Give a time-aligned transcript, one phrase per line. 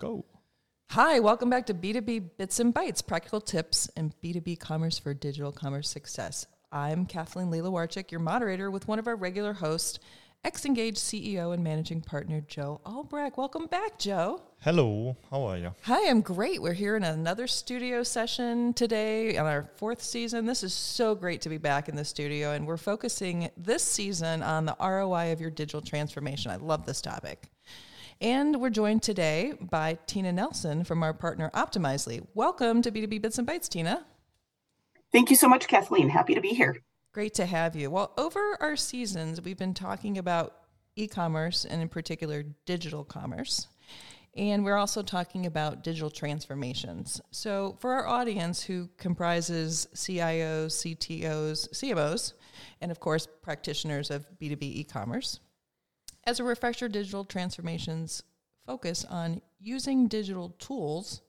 [0.00, 0.24] Go.
[0.90, 5.50] Hi, welcome back to B2B Bits and Bytes, practical tips and B2B commerce for digital
[5.50, 6.46] commerce success.
[6.70, 9.98] I'm Kathleen Leila Warchik, your moderator, with one of our regular hosts,
[10.44, 13.36] Xngage CEO and managing partner Joe Albrecht.
[13.36, 14.40] Welcome back, Joe.
[14.60, 15.74] Hello, how are you?
[15.82, 16.62] Hi, I'm great.
[16.62, 20.46] We're here in another studio session today on our fourth season.
[20.46, 24.44] This is so great to be back in the studio, and we're focusing this season
[24.44, 26.52] on the ROI of your digital transformation.
[26.52, 27.50] I love this topic.
[28.20, 32.26] And we're joined today by Tina Nelson from our partner Optimizely.
[32.34, 34.04] Welcome to B2B Bits and Bytes, Tina.
[35.12, 36.08] Thank you so much, Kathleen.
[36.08, 36.78] Happy to be here.
[37.12, 37.92] Great to have you.
[37.92, 40.56] Well, over our seasons, we've been talking about
[40.96, 43.68] e commerce and, in particular, digital commerce.
[44.36, 47.20] And we're also talking about digital transformations.
[47.30, 52.32] So, for our audience who comprises CIOs, CTOs, CMOs,
[52.80, 55.38] and of course, practitioners of B2B e commerce,
[56.28, 58.22] as a refresher, digital transformations
[58.66, 61.22] focus on using digital tools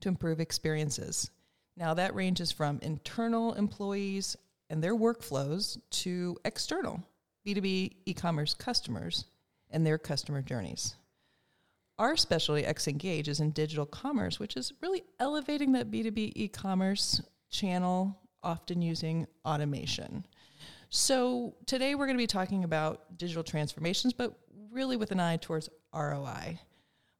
[0.00, 1.32] to improve experiences.
[1.76, 4.36] Now, that ranges from internal employees
[4.70, 7.02] and their workflows to external
[7.44, 9.24] B2B e commerce customers
[9.70, 10.94] and their customer journeys.
[11.98, 17.20] Our specialty, Xngage, is in digital commerce, which is really elevating that B2B e commerce
[17.50, 20.24] channel, often using automation.
[20.96, 24.32] So today we're going to be talking about digital transformations, but
[24.72, 26.58] really with an eye towards ROI.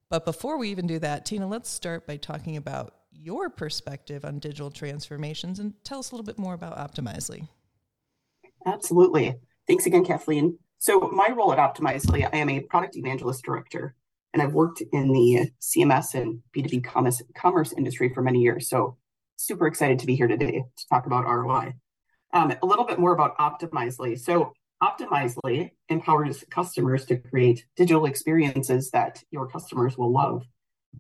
[0.08, 4.38] But before we even do that, Tina, let's start by talking about your perspective on
[4.38, 7.48] digital transformations and tell us a little bit more about Optimizely.
[8.64, 9.34] Absolutely.
[9.68, 10.58] Thanks again, Kathleen.
[10.78, 13.94] So, my role at Optimizely, I am a product evangelist director,
[14.33, 16.83] and I've worked in the CMS and B2B
[17.34, 18.70] commerce, industry for many years.
[18.70, 18.96] So,
[19.36, 21.74] super excited to be here today to talk about ROI.
[22.37, 24.19] Um, a little bit more about Optimizely.
[24.20, 30.45] So, Optimizely empowers customers to create digital experiences that your customers will love.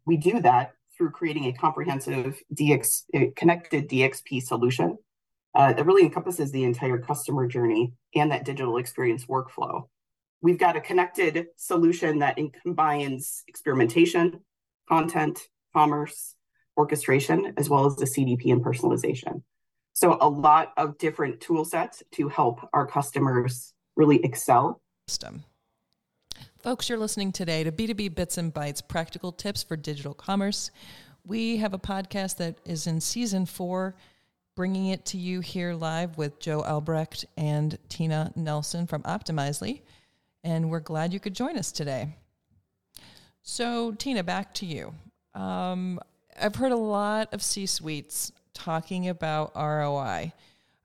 [0.06, 4.96] We do that through creating a comprehensive DX connected DXP solution
[5.54, 9.88] uh, that really encompasses the entire customer journey and that digital experience workflow.
[10.40, 14.40] We've got a connected solution that combines experimentation,
[14.88, 15.38] content,
[15.74, 16.34] commerce,
[16.78, 19.42] orchestration, as well as the CDP and personalization.
[19.96, 24.82] So a lot of different tool sets to help our customers really excel.
[25.08, 25.42] System.
[26.62, 30.70] Folks, you're listening today to B2B Bits and Bytes Practical Tips for Digital Commerce.
[31.24, 33.96] We have a podcast that is in season four,
[34.54, 39.80] bringing it to you here live with Joe Albrecht and Tina Nelson from Optimizely.
[40.44, 42.16] And we're glad you could join us today.
[43.40, 44.92] So, Tina, back to you.
[45.34, 46.00] Um,
[46.38, 50.32] I've heard a lot of C suites talking about ROI.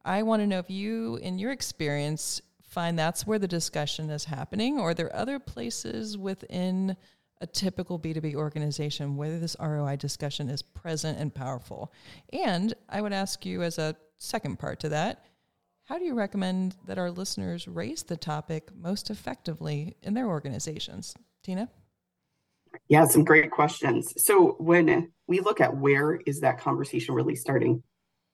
[0.04, 4.26] I want to know if you, in your experience, find that's where the discussion is
[4.26, 6.98] happening, or are there other places within
[7.40, 11.94] a typical B2B organization where this ROI discussion is present and powerful?
[12.34, 15.26] And I would ask you, as a second part to that,
[15.86, 21.16] how do you recommend that our listeners raise the topic most effectively in their organizations?
[21.44, 21.70] Tina?
[22.92, 24.14] Yeah, some great questions.
[24.22, 27.82] So when we look at where is that conversation really starting,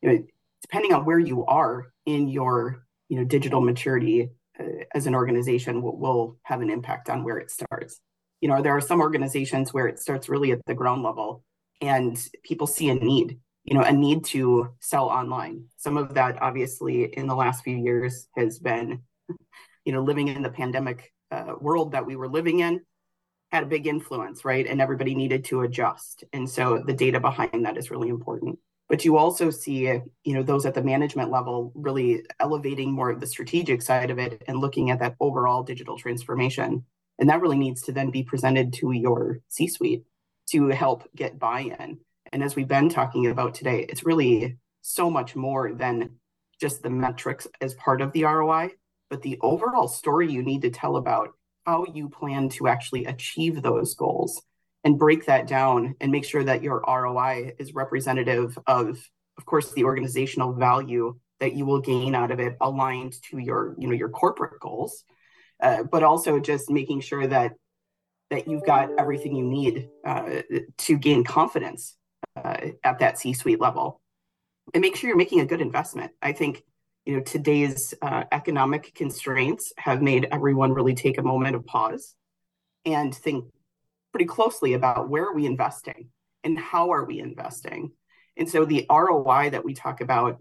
[0.01, 0.23] you know,
[0.63, 4.63] depending on where you are in your you know digital maturity uh,
[4.95, 8.00] as an organization, will, will have an impact on where it starts.
[8.41, 11.44] You know, there are some organizations where it starts really at the ground level,
[11.79, 13.38] and people see a need.
[13.63, 15.66] You know, a need to sell online.
[15.78, 19.03] Some of that, obviously, in the last few years, has been,
[19.85, 22.81] you know, living in the pandemic uh, world that we were living in
[23.51, 24.67] had a big influence, right?
[24.67, 26.23] And everybody needed to adjust.
[26.33, 28.59] And so the data behind that is really important.
[28.89, 29.81] But you also see,
[30.23, 34.19] you know, those at the management level really elevating more of the strategic side of
[34.19, 36.85] it and looking at that overall digital transformation.
[37.19, 40.03] And that really needs to then be presented to your C suite
[40.51, 41.99] to help get buy in.
[42.31, 46.11] And as we've been talking about today, it's really so much more than
[46.59, 48.69] just the metrics as part of the ROI,
[49.09, 51.29] but the overall story you need to tell about
[51.67, 54.41] how you plan to actually achieve those goals
[54.85, 58.97] and break that down and make sure that your ROI is representative of,
[59.38, 63.75] of course, the organizational value that you will gain out of it aligned to your,
[63.77, 65.03] you know, your corporate goals,
[65.62, 67.51] uh, but also just making sure that
[68.30, 70.41] that you've got everything you need uh,
[70.77, 71.95] to gain confidence
[72.36, 74.01] uh, at that C-suite level,
[74.74, 76.12] and make sure you're making a good investment.
[76.21, 76.62] I think
[77.07, 82.15] you know today's uh, economic constraints have made everyone really take a moment of pause
[82.86, 83.45] and think
[84.12, 86.09] pretty closely about where are we investing
[86.44, 87.92] and how are we investing
[88.36, 90.38] and so the roi that we talk about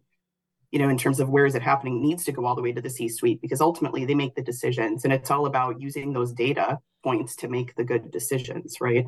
[0.73, 2.73] you know in terms of where is it happening needs to go all the way
[2.73, 6.13] to the c suite because ultimately they make the decisions and it's all about using
[6.13, 9.07] those data points to make the good decisions right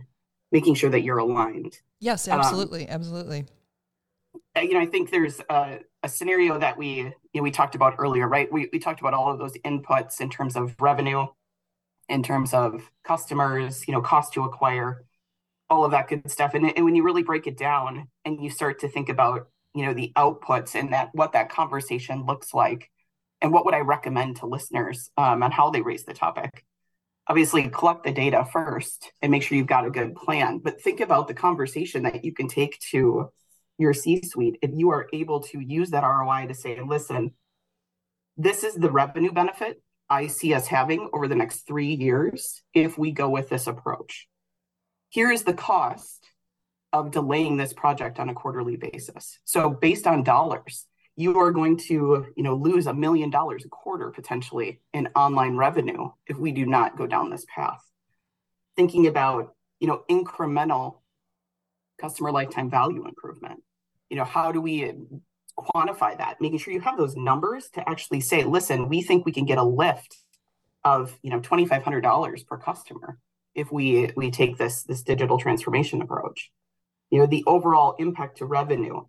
[0.51, 1.77] making sure that you're aligned.
[2.01, 3.47] Yes, absolutely, um, absolutely.
[4.63, 7.97] You know, I think there's a, a scenario that we you know, we talked about
[7.99, 8.51] earlier, right?
[8.53, 11.27] We we talked about all of those inputs in terms of revenue,
[12.09, 15.05] in terms of customers, you know, cost to acquire,
[15.71, 16.55] all of that good stuff.
[16.55, 19.85] And, and when you really break it down and you start to think about, you
[19.85, 22.91] know, the outputs and that what that conversation looks like,
[23.41, 26.65] and what would I recommend to listeners um, on how they raise the topic?
[27.29, 30.59] Obviously, collect the data first and make sure you've got a good plan.
[30.59, 33.31] But think about the conversation that you can take to
[33.79, 37.33] your C suite if you are able to use that ROI to say, listen,
[38.37, 42.97] this is the revenue benefit I see us having over the next three years if
[42.99, 44.27] we go with this approach.
[45.11, 46.27] Here is the cost
[46.93, 49.39] of delaying this project on a quarterly basis.
[49.45, 50.87] So, based on dollars,
[51.19, 55.57] you are going to you know lose a million dollars a quarter potentially in online
[55.57, 57.83] revenue if we do not go down this path
[58.77, 61.01] thinking about you know incremental
[62.01, 63.61] customer lifetime value improvement
[64.11, 64.93] you know how do we
[65.59, 66.41] quantify that?
[66.41, 69.59] Making sure you have those numbers to actually say listen we think we can get
[69.59, 70.17] a lift
[70.85, 73.19] of you know $2500 per customer
[73.55, 76.51] if we we take this this digital transformation approach.
[77.11, 79.03] You know the overall impact to revenue.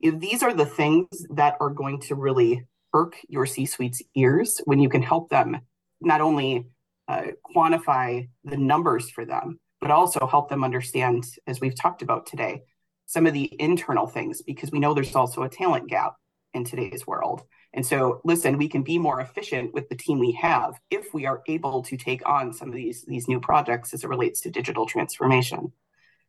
[0.00, 4.78] These are the things that are going to really perk your C suite's ears when
[4.78, 5.58] you can help them
[6.00, 6.66] not only
[7.08, 7.22] uh,
[7.54, 12.62] quantify the numbers for them, but also help them understand, as we've talked about today,
[13.06, 16.16] some of the internal things, because we know there's also a talent gap
[16.54, 17.42] in today's world.
[17.72, 21.26] And so, listen, we can be more efficient with the team we have if we
[21.26, 24.50] are able to take on some of these, these new projects as it relates to
[24.50, 25.72] digital transformation.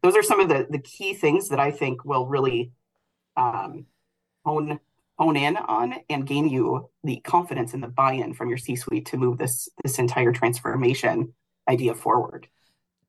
[0.03, 2.71] Those are some of the, the key things that I think will really
[3.35, 3.85] um,
[4.45, 4.79] hone
[5.17, 9.17] hone in on and gain you the confidence and the buy-in from your C-suite to
[9.17, 11.33] move this this entire transformation
[11.67, 12.47] idea forward.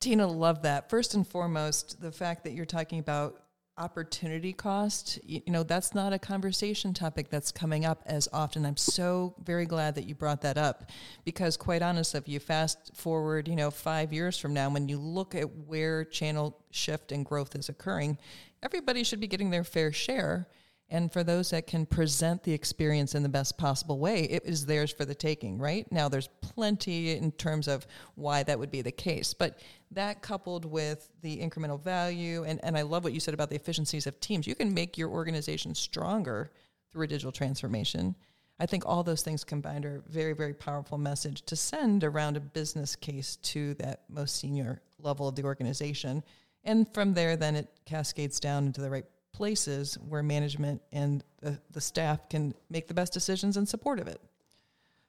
[0.00, 0.88] Tina, love that.
[0.88, 3.42] First and foremost, the fact that you're talking about
[3.78, 8.66] opportunity cost, you, you know, that's not a conversation topic that's coming up as often.
[8.66, 10.90] I'm so very glad that you brought that up
[11.24, 14.98] because quite honestly, if you fast forward, you know, 5 years from now when you
[14.98, 18.18] look at where channel shift and growth is occurring,
[18.62, 20.48] everybody should be getting their fair share.
[20.90, 24.64] And for those that can present the experience in the best possible way, it is
[24.64, 25.90] theirs for the taking, right?
[25.92, 29.34] Now, there's plenty in terms of why that would be the case.
[29.34, 29.58] But
[29.90, 33.56] that coupled with the incremental value, and, and I love what you said about the
[33.56, 36.50] efficiencies of teams, you can make your organization stronger
[36.90, 38.14] through a digital transformation.
[38.58, 42.38] I think all those things combined are a very, very powerful message to send around
[42.38, 46.24] a business case to that most senior level of the organization
[46.64, 51.58] and from there, then it cascades down into the right places where management and the,
[51.70, 54.20] the staff can make the best decisions in support of it.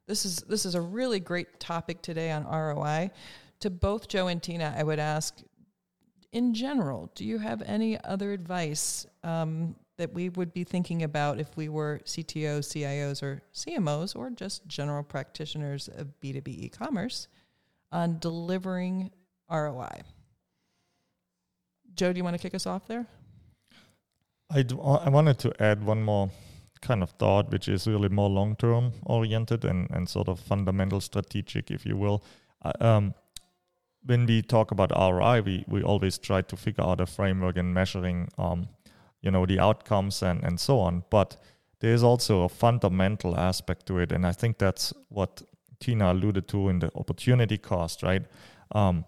[0.07, 3.11] This is this is a really great topic today on ROI.
[3.59, 5.39] To both Joe and Tina, I would ask,
[6.31, 11.39] in general, do you have any other advice um, that we would be thinking about
[11.39, 17.27] if we were CTOs, CIOs, or CMOs, or just general practitioners of B2B e commerce
[17.91, 19.11] on delivering
[19.51, 20.01] ROI?
[21.93, 23.05] Joe, do you want to kick us off there?
[24.49, 26.29] I, I wanted to add one more
[26.81, 31.01] kind of thought, which is really more long term oriented and, and sort of fundamental
[31.01, 32.23] strategic, if you will.
[32.63, 33.13] Uh, um,
[34.05, 37.73] when we talk about ROI, we, we always try to figure out a framework in
[37.73, 38.69] measuring, um,
[39.21, 41.03] you know, the outcomes and, and so on.
[41.09, 41.37] But
[41.79, 45.41] there is also a fundamental aspect to it, and I think that's what
[45.79, 48.23] Tina alluded to in the opportunity cost, right?
[48.71, 49.05] Um,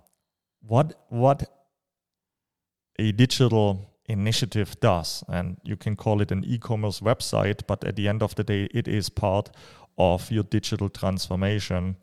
[0.61, 1.49] what what
[2.99, 5.23] a digital initiative does.
[5.27, 8.43] And you can call it an e commerce website, but at the end of the
[8.43, 9.49] day, it is part
[9.97, 11.95] of your digital transformation.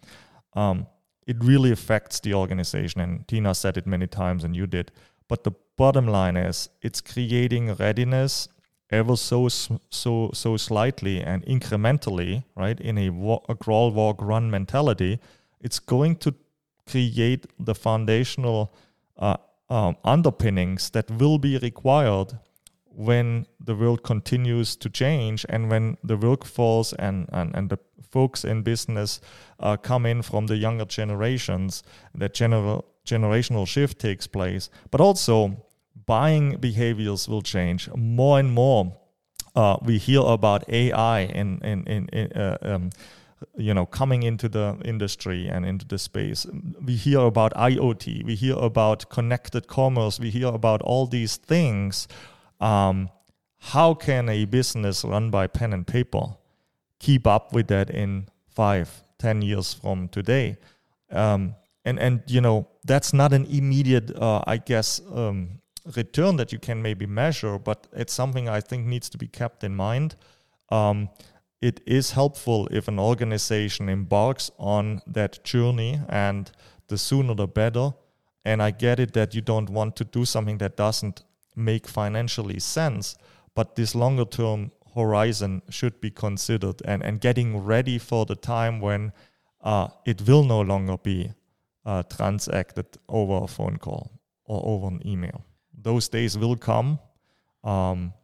[0.54, 0.86] Um,
[1.26, 3.00] it really affects the organization.
[3.00, 4.90] And Tina said it many times, and you did.
[5.28, 8.48] But the bottom line is it's creating readiness
[8.90, 14.50] ever so so so slightly and incrementally right in a, walk, a crawl walk run
[14.50, 15.20] mentality
[15.60, 16.34] it's going to
[16.90, 18.72] create the foundational
[19.18, 19.36] uh,
[19.70, 22.38] um, underpinnings that will be required
[22.86, 27.78] when the world continues to change and when the workforce and, and, and the
[28.10, 29.20] folks in business
[29.60, 31.82] uh, come in from the younger generations,
[32.14, 34.68] that general, generational shift takes place.
[34.90, 35.64] But also,
[36.06, 38.96] buying behaviors will change more and more.
[39.54, 42.90] Uh, we hear about AI in, in, in, in uh, um,
[43.56, 46.46] you know coming into the industry and into the space.
[46.84, 52.08] We hear about iot we hear about connected commerce we hear about all these things.
[52.60, 53.10] Um,
[53.58, 56.36] how can a business run by pen and paper
[56.98, 60.56] keep up with that in five ten years from today?
[61.10, 61.54] Um,
[61.84, 65.60] and and you know that's not an immediate, uh, I guess, um,
[65.96, 69.64] return that you can maybe measure, but it's something I think needs to be kept
[69.64, 70.16] in mind.
[70.70, 71.08] Um,
[71.60, 76.50] it is helpful if an organization embarks on that journey, and
[76.88, 77.90] the sooner the better.
[78.44, 81.24] And I get it that you don't want to do something that doesn't
[81.56, 83.16] make financially sense,
[83.54, 88.80] but this longer term horizon should be considered and, and getting ready for the time
[88.80, 89.12] when
[89.60, 91.32] uh, it will no longer be
[91.84, 94.10] uh, transacted over a phone call
[94.44, 95.44] or over an email.
[95.76, 96.98] Those days will come.
[97.64, 98.14] Um,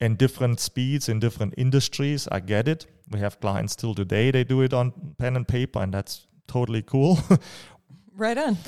[0.00, 2.28] and different speeds in different industries.
[2.30, 2.86] I get it.
[3.10, 6.82] We have clients still today, they do it on pen and paper, and that's totally
[6.82, 7.18] cool.
[8.16, 8.58] right on.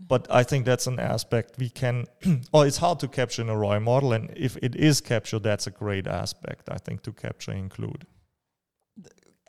[0.00, 2.06] But I think that's an aspect we can,
[2.52, 4.12] or it's hard to capture in a ROI model.
[4.12, 8.06] And if it is captured, that's a great aspect, I think, to capture include.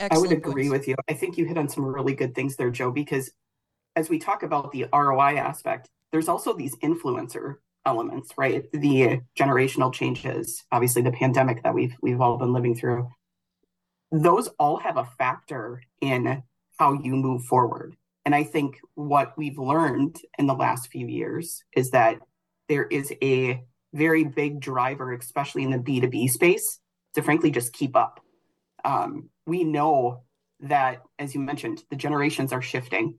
[0.00, 0.70] Excellent I would agree points.
[0.70, 0.96] with you.
[1.08, 3.30] I think you hit on some really good things there, Joe, because
[3.94, 7.56] as we talk about the ROI aspect, there's also these influencer
[7.86, 8.64] elements, right?
[8.72, 13.08] The generational changes, obviously the pandemic that we've we've all been living through.
[14.12, 16.42] Those all have a factor in
[16.78, 17.96] how you move forward.
[18.24, 22.18] And I think what we've learned in the last few years is that
[22.68, 26.80] there is a very big driver, especially in the B2B space,
[27.14, 28.20] to frankly just keep up.
[28.84, 30.22] Um, we know
[30.60, 33.18] that, as you mentioned, the generations are shifting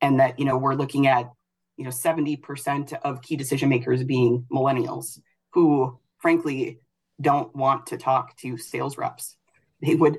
[0.00, 1.30] and that, you know, we're looking at
[1.78, 5.18] you know 70% of key decision makers being millennials
[5.52, 6.80] who frankly
[7.20, 9.36] don't want to talk to sales reps.
[9.80, 10.18] They would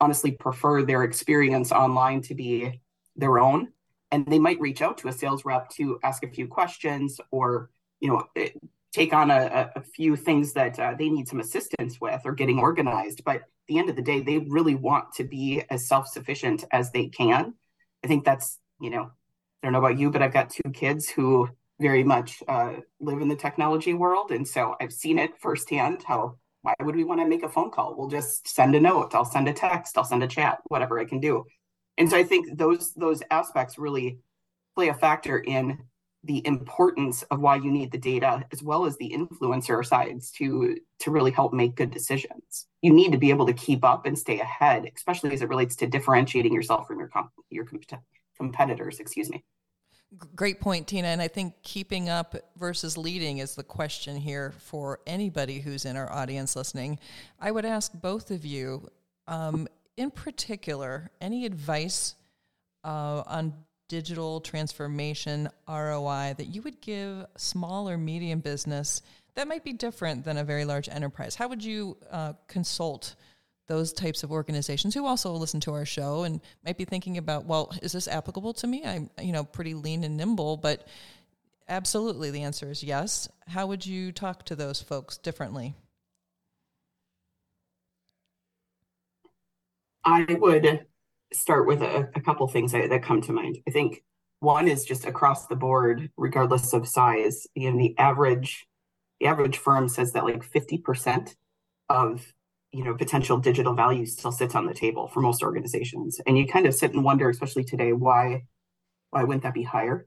[0.00, 2.80] honestly prefer their experience online to be
[3.14, 3.68] their own
[4.10, 7.70] and they might reach out to a sales rep to ask a few questions or
[8.00, 8.50] you know eh,
[8.92, 12.58] take on a, a few things that uh, they need some assistance with or getting
[12.58, 13.22] organized.
[13.24, 16.92] But at the end of the day they really want to be as self-sufficient as
[16.92, 17.54] they can.
[18.02, 19.10] I think that's you know
[19.66, 21.48] don't know about you, but I've got two kids who
[21.80, 24.30] very much uh, live in the technology world.
[24.30, 27.70] And so I've seen it firsthand how why would we want to make a phone
[27.70, 27.94] call?
[27.96, 31.04] We'll just send a note, I'll send a text, I'll send a chat, whatever I
[31.04, 31.44] can do.
[31.98, 34.18] And so I think those those aspects really
[34.74, 35.78] play a factor in
[36.24, 40.76] the importance of why you need the data as well as the influencer sides to
[41.00, 42.66] to really help make good decisions.
[42.82, 45.76] You need to be able to keep up and stay ahead, especially as it relates
[45.76, 47.66] to differentiating yourself from your comp- your
[48.36, 49.44] competitors, excuse me.
[50.34, 51.08] Great point, Tina.
[51.08, 55.96] And I think keeping up versus leading is the question here for anybody who's in
[55.96, 56.98] our audience listening.
[57.40, 58.88] I would ask both of you,
[59.26, 62.14] um, in particular, any advice
[62.84, 63.52] uh, on
[63.88, 69.02] digital transformation ROI that you would give small or medium business
[69.36, 71.34] that might be different than a very large enterprise?
[71.34, 73.14] How would you uh, consult?
[73.66, 77.46] Those types of organizations who also listen to our show and might be thinking about,
[77.46, 78.84] well, is this applicable to me?
[78.84, 80.86] I'm, you know, pretty lean and nimble, but
[81.68, 83.28] absolutely the answer is yes.
[83.48, 85.74] How would you talk to those folks differently?
[90.04, 90.86] I would
[91.32, 93.58] start with a, a couple things that, that come to mind.
[93.68, 94.04] I think
[94.38, 97.46] one is just across the board, regardless of size.
[97.54, 98.66] You know, the average
[99.20, 101.34] the average firm says that like 50%
[101.88, 102.32] of
[102.76, 106.20] you know potential digital value still sits on the table for most organizations.
[106.26, 108.44] And you kind of sit and wonder especially today why
[109.10, 110.06] why wouldn't that be higher?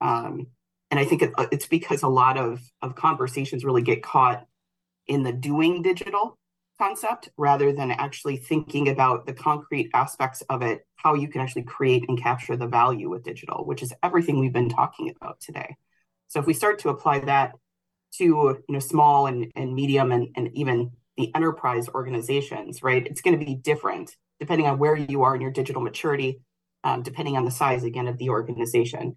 [0.00, 0.46] Um,
[0.90, 4.46] and i think it, it's because a lot of of conversations really get caught
[5.06, 6.38] in the doing digital
[6.78, 11.62] concept rather than actually thinking about the concrete aspects of it how you can actually
[11.62, 15.76] create and capture the value with digital which is everything we've been talking about today.
[16.28, 17.52] So if we start to apply that
[18.14, 23.06] to you know small and, and medium and, and even the enterprise organizations, right?
[23.06, 26.40] It's going to be different depending on where you are in your digital maturity,
[26.84, 29.16] um, depending on the size, again, of the organization.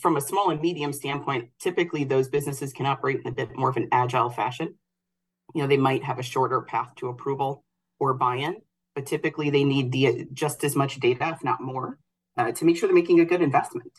[0.00, 3.68] From a small and medium standpoint, typically those businesses can operate in a bit more
[3.68, 4.74] of an agile fashion.
[5.54, 7.62] You know, they might have a shorter path to approval
[8.00, 8.56] or buy-in,
[8.94, 11.98] but typically they need the just as much data, if not more,
[12.38, 13.92] uh, to make sure they're making a good investment.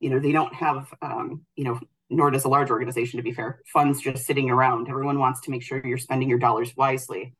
[0.00, 1.78] You know, they don't have, um, you know,
[2.10, 4.88] nor does a large organization, to be fair, funds just sitting around.
[4.88, 7.34] Everyone wants to make sure you're spending your dollars wisely.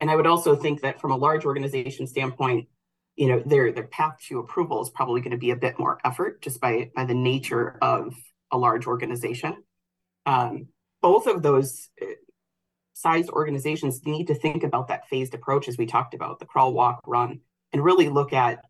[0.00, 2.68] And I would also think that from a large organization standpoint,
[3.16, 5.98] you know, their their path to approval is probably going to be a bit more
[6.04, 8.14] effort just by by the nature of
[8.52, 9.56] a large organization.
[10.24, 10.68] Um,
[11.02, 12.06] both of those uh,
[12.92, 16.72] sized organizations need to think about that phased approach as we talked about the crawl,
[16.72, 17.40] walk, run,
[17.72, 18.60] and really look at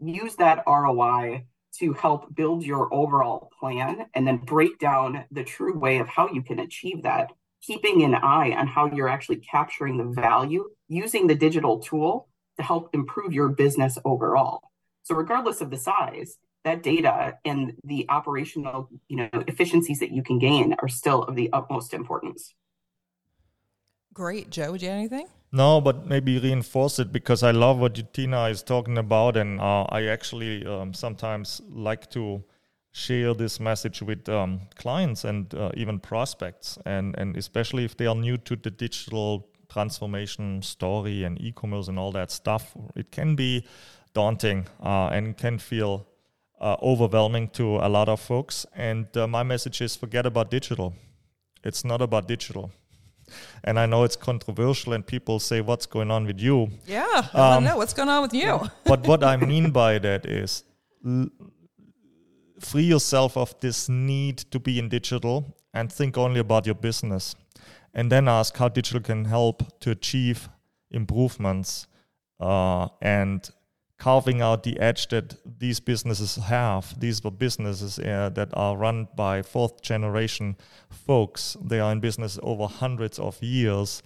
[0.00, 1.44] use that ROI
[1.78, 6.28] to help build your overall plan and then break down the true way of how
[6.30, 11.26] you can achieve that, keeping an eye on how you're actually capturing the value using
[11.26, 14.60] the digital tool to help improve your business overall.
[15.02, 20.22] So, regardless of the size, that data and the operational, you know, efficiencies that you
[20.22, 22.54] can gain are still of the utmost importance.
[24.14, 24.72] Great, Joe.
[24.72, 25.26] Would you have anything?
[25.54, 29.84] No, but maybe reinforce it because I love what Tina is talking about, and uh,
[29.88, 32.42] I actually um, sometimes like to
[32.90, 38.06] share this message with um, clients and uh, even prospects, and and especially if they
[38.06, 43.36] are new to the digital transformation story and e-commerce and all that stuff, it can
[43.36, 43.64] be
[44.12, 46.08] daunting uh, and can feel
[46.60, 48.66] uh, overwhelming to a lot of folks.
[48.74, 50.94] And uh, my message is forget about digital.
[51.62, 52.72] It's not about digital.
[53.64, 57.38] And I know it's controversial, and people say, "What's going on with you?" Yeah, I
[57.38, 58.60] um, want to know what's going on with you.
[58.84, 60.64] but what I mean by that is
[61.06, 61.28] l-
[62.60, 67.34] free yourself of this need to be in digital and think only about your business,
[67.92, 70.48] and then ask how digital can help to achieve
[70.90, 71.86] improvements
[72.40, 73.50] uh, and
[73.98, 76.98] carving out the edge that these businesses have.
[76.98, 80.56] These were businesses uh, that are run by fourth generation
[80.90, 81.56] folks.
[81.62, 84.02] They are in business over hundreds of years.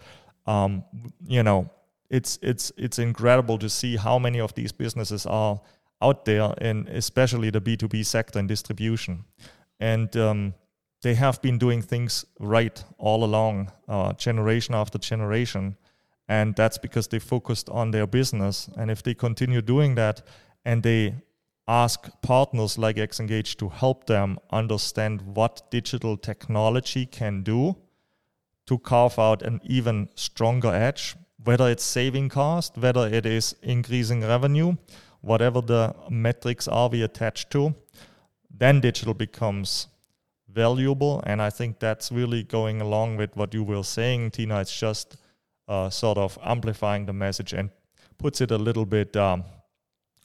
[0.47, 0.85] Um,
[1.26, 1.71] you know,
[2.11, 5.61] it's it's it's incredible to see how many of these businesses are
[6.00, 9.25] out there, and especially the B two B sector and distribution,
[9.80, 10.54] and um,
[11.02, 15.76] they have been doing things right all along, uh, generation after generation
[16.28, 18.68] and that's because they focused on their business.
[18.76, 20.23] And if they continue doing that
[20.64, 21.14] and they
[21.66, 27.76] ask partners like Xngage to help them understand what digital technology can do
[28.66, 34.23] to carve out an even stronger edge whether it's saving cost whether it is increasing
[34.23, 34.75] revenue
[35.20, 37.75] whatever the metrics are we attach to
[38.50, 39.88] then digital becomes
[40.49, 41.23] valuable.
[41.26, 44.61] And i think that's really going along with what you were saying tina.
[44.61, 45.16] It's just
[45.68, 47.70] uh, sort of amplifying the message and
[48.18, 49.44] puts it a little bit um,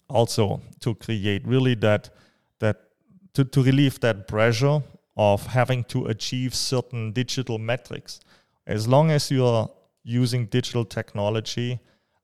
[0.09, 2.09] also to create really that
[2.59, 2.77] that
[3.33, 4.81] to, to relieve that pressure
[5.15, 8.19] of having to achieve certain digital metrics.
[8.65, 9.69] As long as you are
[10.03, 11.79] using digital technology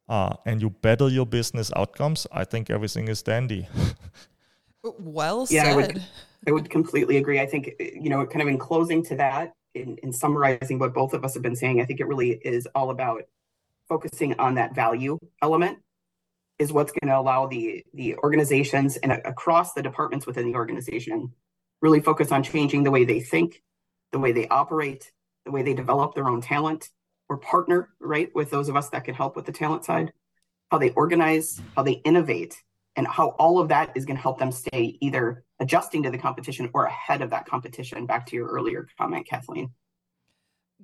[0.08, 3.67] uh, and you better your business outcomes i think everything is dandy.
[4.82, 6.03] Well yeah, said I would,
[6.47, 7.39] I would completely agree.
[7.39, 11.13] I think you know kind of in closing to that in, in summarizing what both
[11.13, 13.23] of us have been saying, I think it really is all about
[13.88, 15.79] focusing on that value element
[16.60, 21.34] is what's going to allow the the organizations and across the departments within the organization
[21.82, 23.63] really focus on changing the way they think,
[24.12, 25.12] the way they operate,
[25.45, 26.89] the way they develop their own talent
[27.29, 30.12] or partner right with those of us that can help with the talent side,
[30.69, 32.62] how they organize, how they innovate,
[32.95, 36.17] and how all of that is going to help them stay either adjusting to the
[36.17, 38.06] competition or ahead of that competition.
[38.06, 39.72] Back to your earlier comment, Kathleen.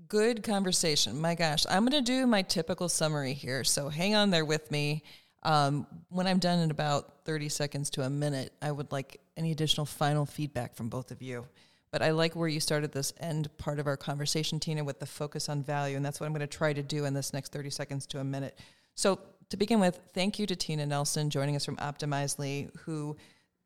[0.08, 1.20] Good conversation.
[1.20, 3.64] My gosh, I'm going to do my typical summary here.
[3.64, 5.04] So hang on there with me.
[5.44, 9.52] Um, when I'm done in about 30 seconds to a minute, I would like any
[9.52, 11.46] additional final feedback from both of you.
[11.92, 15.06] But I like where you started this end part of our conversation, Tina, with the
[15.06, 15.96] focus on value.
[15.96, 18.20] And that's what I'm going to try to do in this next 30 seconds to
[18.20, 18.60] a minute.
[18.96, 23.16] So, to begin with, thank you to Tina Nelson joining us from Optimizely, who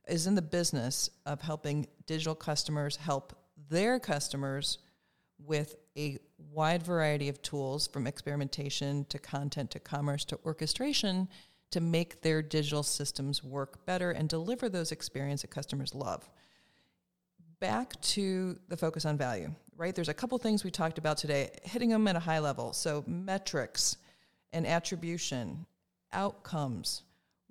[0.09, 3.35] is in the business of helping digital customers help
[3.69, 4.79] their customers
[5.37, 6.17] with a
[6.51, 11.27] wide variety of tools from experimentation to content to commerce to orchestration
[11.71, 16.27] to make their digital systems work better and deliver those experiences that customers love.
[17.59, 19.93] Back to the focus on value, right?
[19.93, 22.73] There's a couple things we talked about today, hitting them at a high level.
[22.73, 23.97] So, metrics
[24.53, 25.65] and attribution,
[26.11, 27.03] outcomes,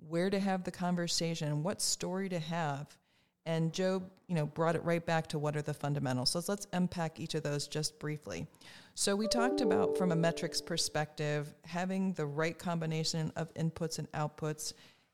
[0.07, 2.97] where to have the conversation, what story to have.
[3.45, 6.31] And Joe, you know, brought it right back to what are the fundamentals.
[6.31, 8.47] So let's unpack each of those just briefly.
[8.93, 14.11] So we talked about from a metrics perspective, having the right combination of inputs and
[14.11, 14.73] outputs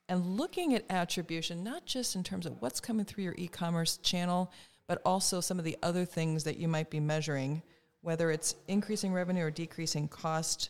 [0.10, 4.52] and looking at attribution, not just in terms of what's coming through your e-commerce channel,
[4.88, 7.62] but also some of the other things that you might be measuring,
[8.02, 10.70] whether it's increasing revenue or decreasing cost,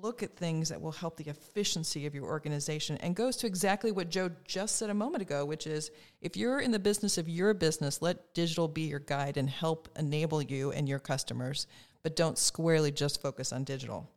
[0.00, 3.92] look at things that will help the efficiency of your organization and goes to exactly
[3.92, 7.28] what Joe just said a moment ago, which is if you're in the business of
[7.28, 11.66] your business, let digital be your guide and help enable you and your customers,
[12.02, 14.08] but don't squarely just focus on digital.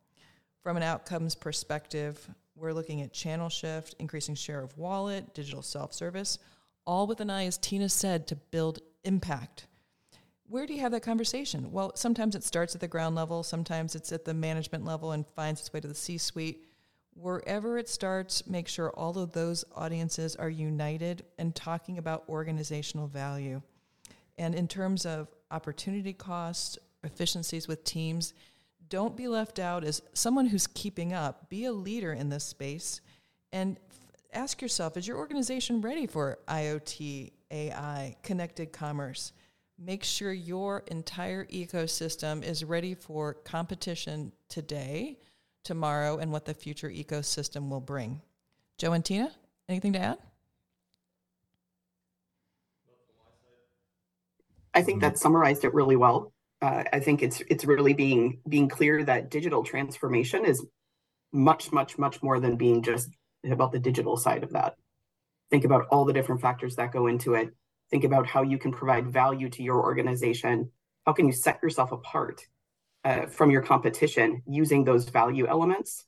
[0.64, 5.94] From an outcomes perspective, we're looking at channel shift, increasing share of wallet, digital self
[5.94, 6.40] service,
[6.88, 9.68] all with an eye, as Tina said, to build impact
[10.48, 11.72] where do you have that conversation?
[11.72, 15.26] Well, sometimes it starts at the ground level, sometimes it's at the management level and
[15.28, 16.66] finds its way to the C suite.
[17.14, 23.08] Wherever it starts, make sure all of those audiences are united and talking about organizational
[23.08, 23.62] value.
[24.38, 28.34] And in terms of opportunity cost, efficiencies with teams,
[28.90, 31.50] don't be left out as someone who's keeping up.
[31.50, 33.02] Be a leader in this space
[33.52, 33.78] and
[34.34, 39.32] ask yourself is your organization ready for IoT AI, connected commerce.
[39.78, 45.20] Make sure your entire ecosystem is ready for competition today,
[45.64, 48.22] tomorrow, and what the future ecosystem will bring.
[48.78, 49.32] Joe and Tina,
[49.68, 50.18] anything to add?
[54.74, 56.34] I think that summarized it really well.
[56.62, 60.66] Uh, I think it's it's really being being clear that digital transformation is
[61.32, 63.10] much much much more than being just
[63.50, 64.76] about the digital side of that.
[65.52, 67.54] Think about all the different factors that go into it.
[67.92, 70.72] Think about how you can provide value to your organization.
[71.06, 72.42] How can you set yourself apart
[73.04, 76.06] uh, from your competition using those value elements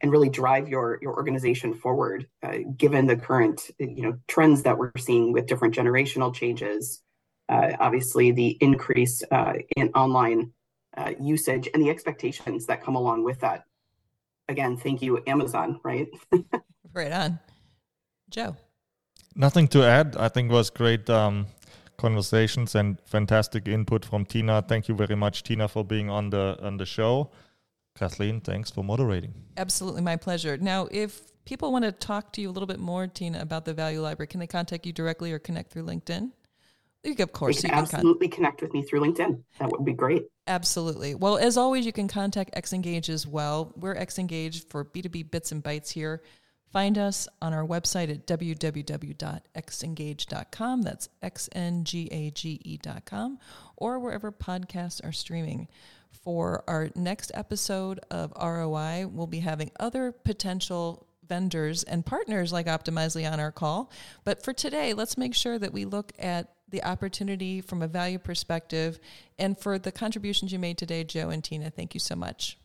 [0.00, 4.76] and really drive your your organization forward, uh, given the current you know trends that
[4.76, 7.04] we're seeing with different generational changes
[7.48, 10.52] uh, obviously the increase uh, in online
[10.96, 13.64] uh, usage and the expectations that come along with that.
[14.48, 16.08] Again, thank you, Amazon, right?
[16.92, 17.38] right on.
[18.30, 18.56] Joe.
[19.36, 20.16] Nothing to add.
[20.16, 21.46] I think was great um,
[21.96, 24.62] conversations and fantastic input from Tina.
[24.62, 27.30] Thank you very much, Tina, for being on the on the show.
[27.96, 29.34] Kathleen, thanks for moderating.
[29.56, 30.56] Absolutely, my pleasure.
[30.56, 33.74] Now, if people want to talk to you a little bit more, Tina, about the
[33.74, 36.30] Value Library, can they contact you directly or connect through LinkedIn?
[37.04, 39.42] Of course, you can, you can absolutely con- connect with me through LinkedIn.
[39.60, 40.24] That would be great.
[40.46, 41.14] Absolutely.
[41.14, 43.72] Well, as always, you can contact Xngage as well.
[43.76, 46.22] We're Xngage for B2B bits and bytes here.
[46.74, 50.82] Find us on our website at www.xngage.com.
[50.82, 53.38] That's X-N-G-A-G-E.com
[53.76, 55.68] or wherever podcasts are streaming.
[56.10, 62.66] For our next episode of ROI, we'll be having other potential vendors and partners like
[62.66, 63.92] Optimizely on our call.
[64.24, 68.18] But for today, let's make sure that we look at the opportunity from a value
[68.18, 68.98] perspective
[69.38, 71.70] and for the contributions you made today, Joe and Tina.
[71.70, 72.58] Thank you so much.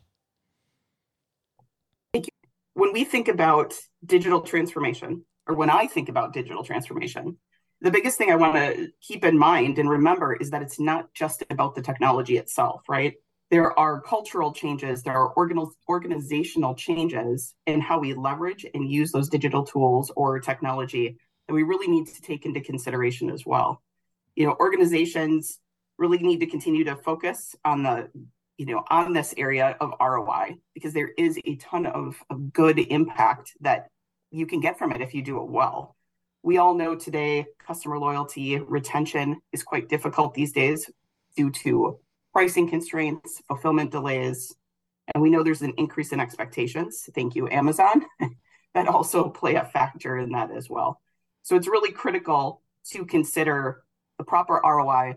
[2.80, 3.74] When we think about
[4.06, 7.38] digital transformation, or when I think about digital transformation,
[7.82, 11.14] the biggest thing I want to keep in mind and remember is that it's not
[11.14, 13.14] just about the technology itself, right?
[13.52, 19.30] There are cultural changes, there are organizational changes in how we leverage and use those
[19.30, 23.82] digital tools or technology that we really need to take into consideration as well
[24.40, 25.60] you know organizations
[25.98, 28.10] really need to continue to focus on the
[28.60, 32.78] you know on this area of ROI because there is a ton of, of good
[32.78, 33.88] impact that
[34.32, 35.96] you can get from it if you do it well.
[36.44, 40.92] We all know today customer loyalty retention is quite difficult these days
[41.38, 42.00] due to
[42.34, 44.54] pricing constraints, fulfillment delays,
[45.14, 47.10] and we know there's an increase in expectations.
[47.16, 48.06] Thank you, Amazon.
[48.74, 51.02] that also play a factor in that as well.
[51.44, 53.84] So it's really critical to consider
[54.18, 55.16] the proper ROI.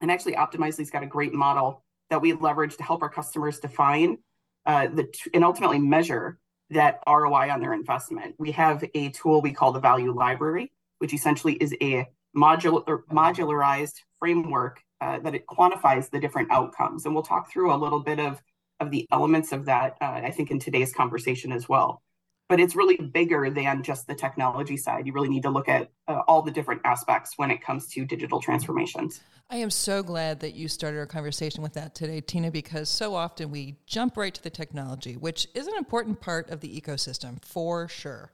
[0.00, 4.18] And actually, Optimizely's got a great model that we leverage to help our customers define
[4.66, 6.38] uh, the and ultimately measure
[6.70, 8.34] that ROI on their investment.
[8.38, 13.96] We have a tool we call the Value Library, which essentially is a modular modularized
[14.18, 17.04] framework uh, that it quantifies the different outcomes.
[17.04, 18.42] And we'll talk through a little bit of
[18.80, 22.02] of the elements of that, uh, I think, in today's conversation as well
[22.48, 25.06] but it's really bigger than just the technology side.
[25.06, 28.04] You really need to look at uh, all the different aspects when it comes to
[28.04, 29.22] digital transformations.
[29.50, 33.14] I am so glad that you started our conversation with that today, Tina, because so
[33.14, 37.42] often we jump right to the technology, which is an important part of the ecosystem
[37.42, 38.30] for sure.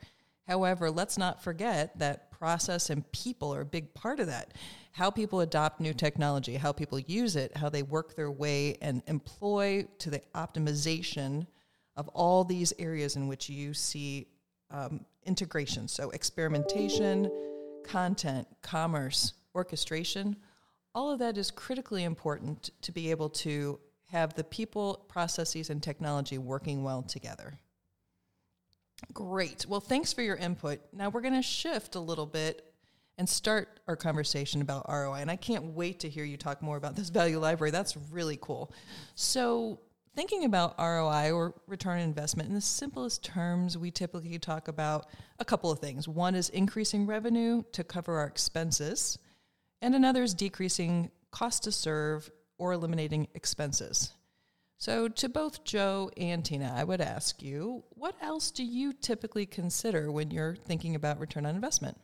[0.47, 4.55] However, let's not forget that process and people are a big part of that.
[4.93, 9.03] How people adopt new technology, how people use it, how they work their way and
[9.07, 11.47] employ to the optimization
[12.01, 14.27] of all these areas in which you see
[14.71, 15.87] um, integration.
[15.87, 17.31] So, experimentation,
[17.85, 20.35] content, commerce, orchestration,
[20.95, 25.83] all of that is critically important to be able to have the people, processes, and
[25.83, 27.59] technology working well together.
[29.13, 29.67] Great.
[29.69, 30.81] Well, thanks for your input.
[30.95, 32.65] Now we're going to shift a little bit
[33.19, 35.17] and start our conversation about ROI.
[35.17, 37.71] And I can't wait to hear you talk more about this value library.
[37.71, 38.73] That's really cool.
[39.17, 39.81] So,
[40.15, 45.07] thinking about ROI or return on investment in the simplest terms, we typically talk about
[45.39, 46.09] a couple of things.
[46.09, 49.19] One is increasing revenue to cover our expenses,
[49.81, 54.13] and another is decreasing cost to serve or eliminating expenses.
[54.79, 59.45] So, to both Joe and Tina, I would ask you, what else do you typically
[59.45, 61.99] consider when you're thinking about return on investment?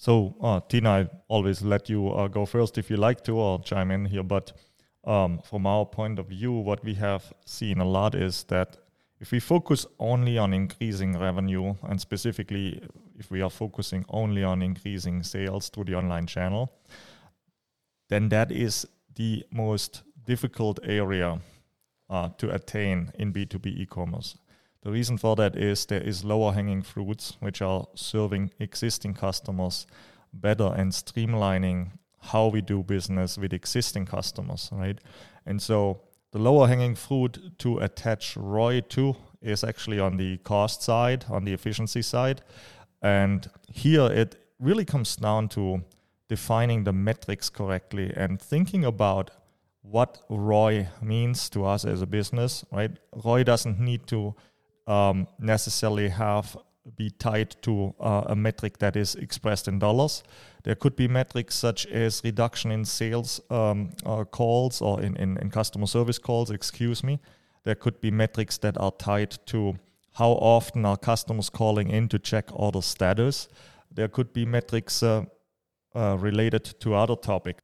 [0.00, 3.60] So, uh, Tina, I always let you uh, go first if you like to, or
[3.60, 4.22] chime in here.
[4.22, 4.50] But
[5.04, 8.78] um, from our point of view, what we have seen a lot is that
[9.20, 12.82] if we focus only on increasing revenue, and specifically
[13.18, 16.72] if we are focusing only on increasing sales through the online channel,
[18.08, 18.86] then that is
[19.16, 21.38] the most difficult area
[22.08, 24.38] uh, to attain in B2B e commerce.
[24.82, 29.86] The reason for that is there is lower hanging fruits, which are serving existing customers
[30.32, 31.90] better and streamlining
[32.20, 34.98] how we do business with existing customers, right?
[35.46, 40.82] And so the lower hanging fruit to attach ROI to is actually on the cost
[40.82, 42.42] side, on the efficiency side.
[43.02, 45.82] And here it really comes down to
[46.28, 49.30] defining the metrics correctly and thinking about
[49.82, 52.92] what ROI means to us as a business, right?
[53.24, 54.34] ROI doesn't need to
[54.90, 56.56] um, necessarily have
[56.96, 60.22] be tied to uh, a metric that is expressed in dollars.
[60.64, 65.36] There could be metrics such as reduction in sales um, uh, calls or in, in,
[65.36, 67.20] in, customer service calls, excuse me.
[67.64, 69.76] There could be metrics that are tied to
[70.14, 73.48] how often are customers calling in to check order status.
[73.92, 75.24] There could be metrics uh,
[75.94, 77.58] uh related to other topics